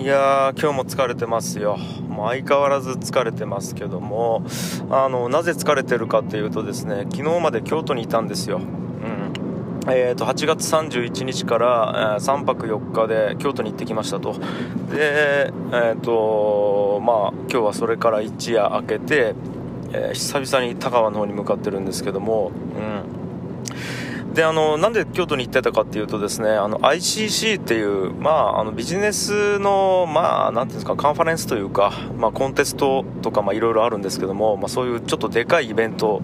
[0.00, 1.76] いやー今日も疲れてますよ。
[2.08, 4.42] もう相変わらず疲れてますけども。
[4.88, 9.92] あのなぜ疲れてるかっていうとですね昨日まで京都にいたんですよ、うん。
[9.92, 14.32] えー、と8月31日から、えー3泊4日で京都に行ってきましたと。
[14.90, 19.34] でえっ、とまあ今日はそれから一夜明けて、
[19.92, 22.52] えー久々に田川の方に向かってるんですけども。
[22.74, 23.19] うん。
[24.34, 36.22] であのなんで京都に行ってたかっていうとですねあの ICC っていう、まあ、あのビジネスの、まあ、なんていうんですかカンファレンスというか、まあ、コンテストとかまあいろいろあるんですけども、まあ、そういうちょっとでかいイベント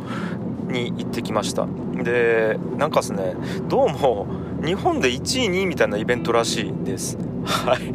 [0.69, 1.67] に行ってきました。
[2.03, 3.35] でなんかですね
[3.69, 4.27] どうも
[4.65, 7.19] 日本で1位2位みたいなイベントらしいです。
[7.47, 7.93] はい。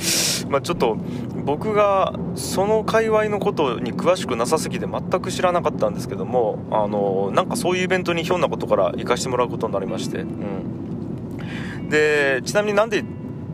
[0.48, 0.96] まあちょっと
[1.44, 13.02] 僕がその界隈のことに詳しくなさすぎて全く知らなかったんですけどもあのなんかそういうイベントにひょんなことから行かしてもらうことになりまして、うん、でちなみになんで、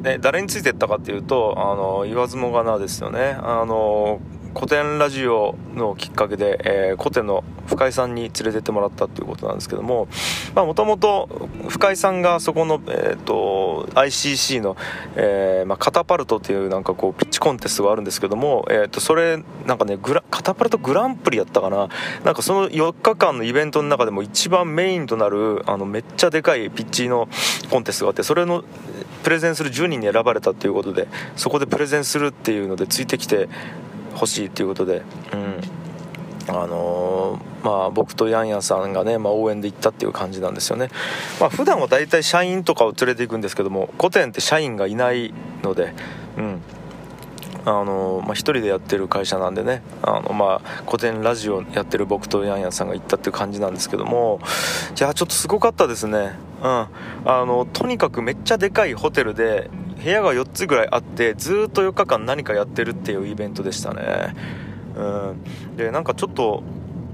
[0.03, 3.37] ね、誰についてったかっていうとあの言わずもがなですよね。
[3.43, 4.21] あの
[4.55, 10.09] 古典ラジオのきっかけで、えー古典の深井さんに連れてってもらったっていうことなんですけども
[10.55, 11.29] もともと
[11.69, 14.77] 深井さんがそこの、えー、と ICC の、
[15.15, 19.99] えーまあ、カタパルトっていうなんかこうピッチコンテストがあるんですけども、えー、とそれなんかね
[20.31, 21.89] カタパルトグランプリやったかな？
[22.25, 27.29] なんかその4日間のイベントの中でも一番メインとなるあのめっちゃでかいピッチの
[27.71, 28.65] コンテストがあってそれの
[29.23, 31.07] プレゼンする10人に選ばれたっていうことで
[31.37, 33.49] そこでプレゼンするっていうのでついてきて
[34.21, 40.89] ほしいっていうことで、うん、あのーまあ僕とヤンヤンさんがね、まあ、応援で行ったっていう感じなんですよね。
[41.41, 45.95] まあ普段は大体社員とかを連れて行くんですけども古典って社員がいないので、
[46.37, 46.63] うん。
[47.67, 49.83] あのまあ、一人でやってる会社なんでね。
[50.03, 54.41] あの、まあ、古典ラジオやってる僕とヤンヤンさんが行ったっていう感じなんですけども。
[54.99, 56.89] いやちょっとすごかったですね、うん、あ
[57.27, 59.71] のとにかくめっちゃでかいホテルで
[60.03, 64.35] 部屋が4つぐらいあってずっと4日間何かやってるっていうイベントでしたね、
[64.97, 65.03] う
[65.73, 66.63] ん、でなんかちょっと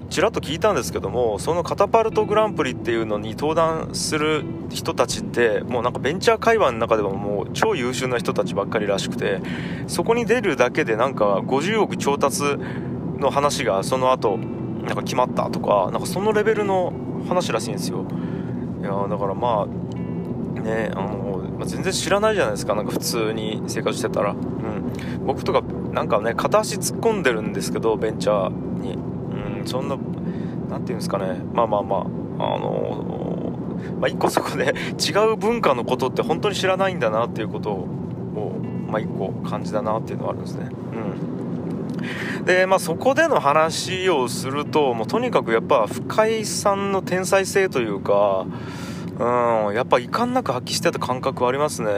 [0.08, 9.41] ちらっと聞いたんですけどもそのカタパルトグランプリっていうのに登壇する人たちってもうなんかベンチャー会話の中ではもう超優秀な人たちばっかりらしくて
[9.88, 12.42] そこに出るだけでなんか50億調達
[13.19, 16.92] の話がその後なんか決まったとかなんかそのレベルの
[17.28, 18.06] 話らしいんですよ。
[18.80, 19.95] いやだからまあ
[20.66, 25.62] ねあの、まあ全然知らないじゃないですかなんか普通に生活してたら、うん、僕とか
[25.93, 28.94] なんかね片足突っ込んでるんですけどベンチャーに、
[29.60, 29.97] うん、そんな
[30.69, 31.41] なんていうんですかね。
[31.53, 33.16] まあまあまああの
[34.00, 37.87] まあ一個そこで違う文化のことって本当に知らないんだなっていうことを
[38.88, 40.69] まあ一個感じだなっていうのはあるんですね。
[40.93, 42.44] うん。
[42.44, 48.47] でまあそこでの話をするともうとにかくやっぱ深井さんの天才性というか
[49.19, 51.91] うん、やっぱ遺憾なく発揮してた感覚はありますね。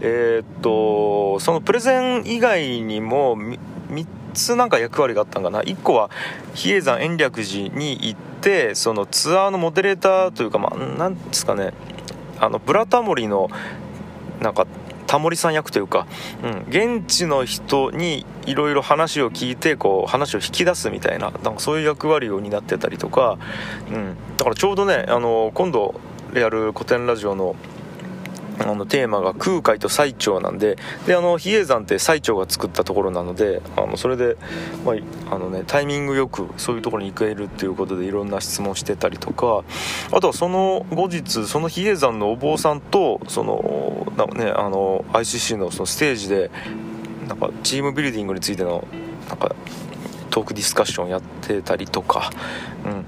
[0.00, 3.58] えーっと、そのプレゼン以外にもみ
[3.90, 5.62] 3つなんか役割があったんかな。
[5.62, 6.10] 1個は
[6.54, 11.72] 比叡山延暦寺に行って、そのツアーのモデレーターというか、まあ、なんですかね、
[12.38, 13.50] あの、ブラタモリの、
[14.40, 14.66] なんか、
[15.06, 16.06] タモリさん役というか、
[16.44, 23.38] うん、現地の人にいろいろ話を聞いてこう話を引き出すみたいななんかそういう役割を担ってたりとか、
[23.90, 25.98] うん、だからちょうどねあの今度
[26.38, 27.56] やる古典ラジオの
[28.60, 30.76] あのテーマが空海と最澄なんで
[31.06, 34.36] であの比叡山って最澄が作ったところなのであのそれで、
[34.84, 34.94] ま
[35.30, 39.62] ああのね、タイミングよくそういうところに行けるっていうことでいろんな質問してたりとか
[40.10, 46.50] あとはその後日その比叡山のお坊さんとその、ね、あの ICC のそのステージで
[47.28, 48.86] なんかチームビルディングについての
[49.28, 49.54] なんか
[50.30, 52.30] トークディスカッションやってたりとか、
[52.84, 53.04] うん、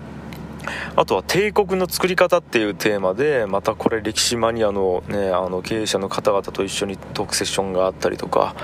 [0.97, 8.54] あとは帝国の作り方っていうテーマでまたこれ歴史マニアの,、ね、あの経営者の方々と一緒にトークセッションがあったりとか、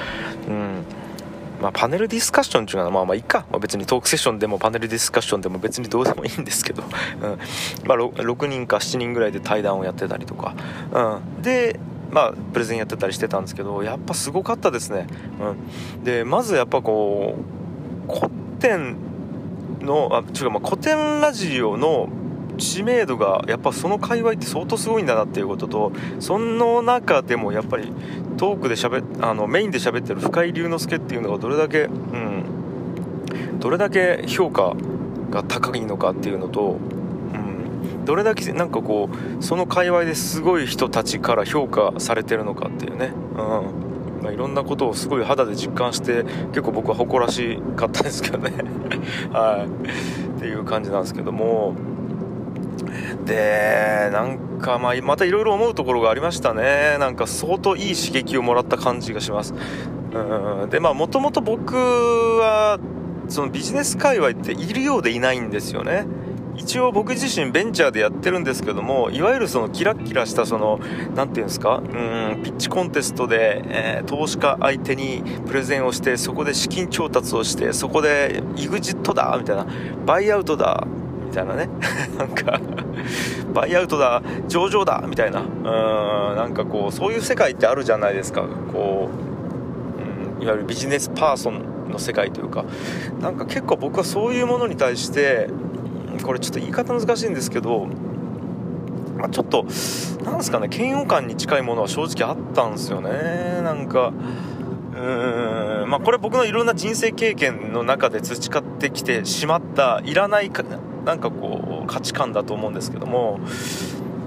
[0.48, 0.84] うん。
[1.60, 6.90] まあ、パネルディスカッションっていうのはまあまあいいか、まあ、別にトークセッションでもパネルディスカッションでも別にどうでもいいんですけど、うん。
[7.86, 10.54] まあ、6, 人か7人ぐらいで対談をやってたりとか、
[10.92, 11.80] うん、で
[12.10, 15.08] まあ、プレゼンやってたりしてたんですけどやっぱすごかったですね、
[15.40, 17.36] うん、でまずやっぱこ
[18.08, 18.30] う古
[18.60, 18.96] 典
[19.86, 22.08] のあ違う、まあ、古典ラジオの
[22.58, 27.92] 知名度がやっぱその界隈って相当すごいんだなっていうこととその中でもやっぱり
[28.36, 34.74] トークで喋あのメインで喋ってる深井龍之介っていうのがどれだけ、うん、どれだけ評価
[35.30, 36.78] が高いのかっていうのと、
[37.34, 39.10] うん、どれだけなんかこ
[39.40, 43.85] うその界隈ですごい人たちから評価されてるのかっていうね、うん。
[44.22, 48.52] まあ、いろんなことをすごい肌で実感して結構僕は誇らしかったですけどね。
[49.32, 50.38] はい。
[50.38, 51.74] っていう感じなんですけども。
[53.24, 56.96] でなんかまあまたいろいろ思うところがありましたね。
[56.98, 59.54] なんか相当いい刺激をもらった感じがします。
[60.14, 60.70] うん。
[60.70, 62.78] でまあもともと僕は
[63.28, 66.06] そのビジネス界隈っているようでいないんですよね。
[66.56, 70.80] 一応僕自身ベンチャーでやってるんですけどもいわゆるそのキラッキラしたその
[71.14, 79.66] 何て言うんですかうんピッチコンテストで、えー、投資家相手にプレゼンをしてそこで資金調達をしてそこで EXIT だみたいな
[80.04, 80.86] バイアウトだ
[81.26, 81.68] みたいなね。
[82.16, 82.60] なんか
[83.52, 85.40] バイアウトだ上場だみたいな。
[85.40, 88.42] うんなんかこうそういう世界ってあるじゃないですか。
[88.72, 89.10] こ
[90.38, 92.64] う、うん、いわゆるビジネスパーソンの世界というか。
[93.20, 95.48] なんか結構僕はそういうものに対して
[96.22, 97.86] これちょっと言い方難しいんですけど、
[99.16, 99.66] まあ、ちょっと
[100.24, 103.60] なんですかね嫌悪感に近いものは正直あったんですよね。
[103.62, 104.12] なんか
[104.92, 110.64] うーんまあこれ僕のいろんな人生経験の中で培ってきてしまったいらないか
[111.04, 113.40] なんかこう価値観だと思うんですけども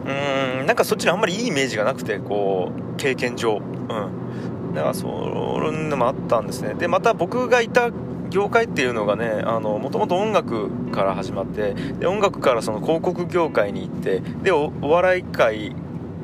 [0.05, 3.57] うーんなんかそっちにあんまりいいイメージがなくてこう経験上。
[3.57, 4.73] うん。
[4.73, 6.75] だからそういうのもあったんですね。
[6.75, 7.89] でまた僕がいた
[8.29, 15.75] 業界っていうのがねもともと音楽から始まってで音楽からその広告業界に行ってでお笑い界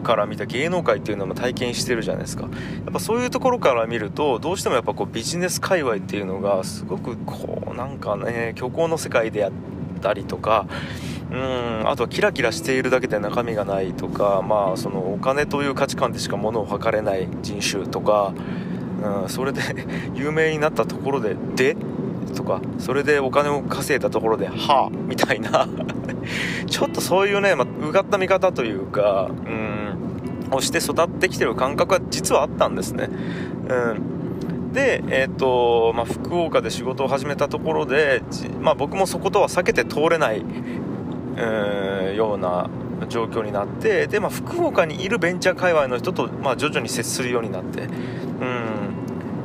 [0.03, 2.49] から見た芸能界っていうのも体験してるじゃないですかや
[2.89, 9.51] っぱそういうところから見るとどうしてもやっぱこうビジネス界隈っていうのがすごくこうなんかね虚構の世界であっ
[10.01, 10.67] たりとか
[11.31, 18.33] うんあとはキラキラしているだけで中身がないとかまあそのお金という価値観でしか物を測れない人種とか
[19.05, 19.61] うん、それで
[20.15, 21.75] 有名になったところで「で?」
[22.33, 22.61] とか。
[22.79, 25.67] それでお金を稼いだところで「はあ」みたいな。
[26.67, 33.09] ちょっとそういうね、まあ、うがった見方というかうんをして育ってきてる感覚は実はあったんですね。
[33.69, 34.71] うん。
[34.73, 38.21] で、えーとまあ、福岡で仕事を始めたところで、
[38.59, 40.43] まあ、僕もそことは避けて通れない、
[41.37, 42.69] えー、ような
[43.07, 47.89] 状況になってで、まあ、福岡にいるベンチャー界隈の人と、まあ、徐々に接するようになって、うん。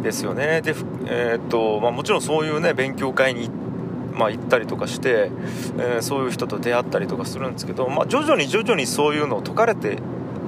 [0.03, 0.61] ですよね。
[0.63, 0.75] で、
[1.07, 3.51] えー、っとまあ、もちろんそういうね勉強会に
[4.13, 5.31] まあ、行ったりとかして、
[5.79, 9.99] えー、そういう人と出会ったりとかするんですけど、まあ、徐々に徐々にそういうのを解かれて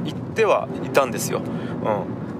[0.04, 1.84] いってはいたんですよ、うん。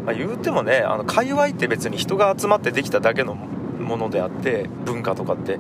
[0.05, 5.59] まあ、言うてもねあの界隈って別に人が集まってできただけのものであって文化とかって。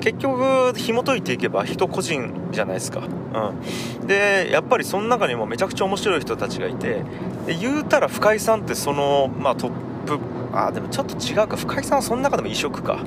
[0.00, 7.02] 結局紐解いていけば人個人じゃないですか、うん、でやっぱりその中にもめちゃくちゃ面白い人たちがいて
[7.46, 9.72] で言うたら深井さんってその、まあ、トッ
[10.06, 10.20] プ
[10.52, 11.56] あでもちょっと違うか。
[11.56, 13.00] 深井さんはその中でも異色か、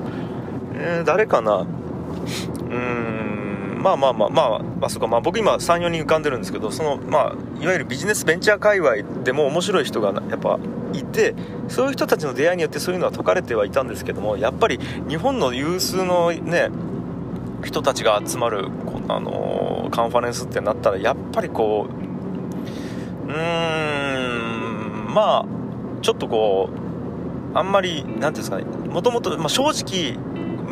[0.74, 1.58] えー、誰かな。
[1.58, 3.82] うーん。
[3.82, 5.08] まあまあまあまあ、まあ、そうか。
[5.08, 10.58] まあ僕今34人浮かんでるんですけどそのまあいわゆるビジネスベンチャー界隈でも面白い人がやっぱ
[10.92, 11.34] いて
[11.68, 14.78] そういう人たちの出会いによってそういうのは解かれてはいたんですけどもやっぱり
[15.08, 16.68] 日本の有数のね
[17.64, 18.68] 人たちが集まる
[19.08, 21.88] あのカンファレンスってなったらやっぱりこ
[23.26, 25.12] ううーん。
[25.12, 25.46] まあ
[26.00, 26.91] ちょっとこう
[27.54, 30.16] あんまり何ていうんですかねもともと正直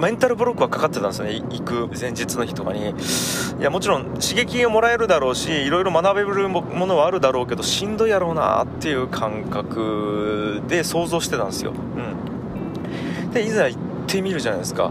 [0.01, 1.35] メンタルブロックはかかってたんですよね。
[1.51, 2.89] 行く前日の日とかに。
[2.89, 14.91] いやもちろん刺激をもらえるだろうしいろいろ学べるものはあるだろうけどしんどいやろうなっていう感覚で想像してたんですよ、うん、でいざ行ってみるじゃないですか。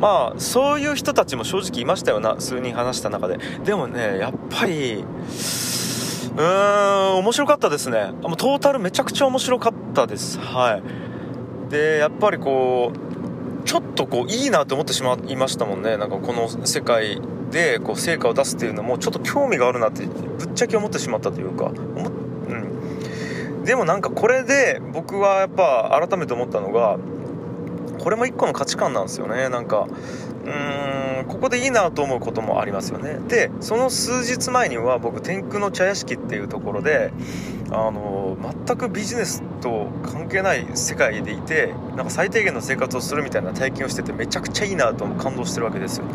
[0.00, 3.38] まあそういう人たちも正直いましたよな数人話した中で。
[3.64, 5.04] でもねやっぱり
[6.28, 8.12] うーん面白かったですね。
[8.22, 10.38] もうトータルめちゃくちゃ面白かったです。
[10.38, 10.82] はい。
[11.70, 15.96] でやっぱりこうちょっとこういいなと思ってしまいましたもんね。
[15.96, 21.72] なんかこの世界でこう成果を出すっていうのもちょっと興味があるなってぶっちゃけ思ってしまったというか。
[22.46, 26.98] うん、でもなんかこれで僕はやっぱ改めて思ったのが
[28.04, 29.48] これも一個の価値観なんですよね。
[29.48, 29.88] なんか
[30.44, 33.18] うーんここでいいなと思うこともありますよね。
[33.28, 37.12] でその数日前には僕天空の茶屋敷っていうところで
[37.70, 46.06] あの全くビジネスと関係ない世界でいてなんか最低限の生活をするみたいな体験をしててめちゃくちゃいいなと感動してるわけですよ。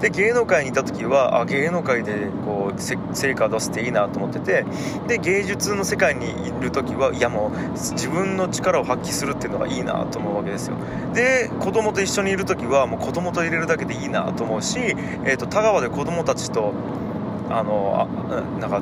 [0.00, 2.80] で芸能界にいた時はあ芸能界でこう
[3.14, 4.64] 成果を出すっていいなと思ってて
[5.06, 10.76] で芸術の世界にいる時はいやもう自分の力を発揮するっていうのがいいなと思うわけですよ。
[11.14, 14.78] で子供と一緒にいる時はもう子供と入れるだけでいいなと思うし、
[15.24, 16.72] えーと、と田川で子供たちと
[17.50, 18.08] あの
[18.58, 18.80] なんか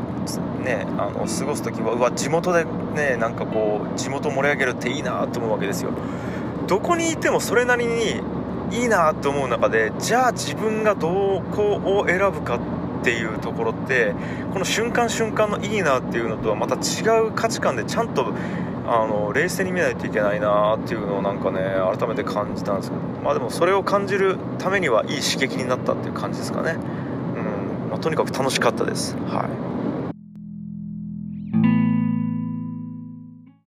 [0.63, 5.91] ねあの過ごす時はうわ地元でねなんかこう地元盛り上げるっていいなと思うわけですよ
[6.67, 8.21] どこにいてもそれなりに
[8.71, 12.59] いいなと思う中でじゃあ自分がどこを選ぶか
[13.03, 14.15] っていうところって
[14.53, 18.33] この瞬間瞬間のいいなっていうのとはまた違う価値観でちゃんと
[18.87, 21.61] あの冷静に見ないといけないなっていうのをなんかね
[21.99, 26.77] 改めて感じたんですけどまあでもそれを感じるためにはいい刺激になったっていう感じですかね。
[28.03, 29.17] とにかく楽しかったです。
[29.29, 29.72] はい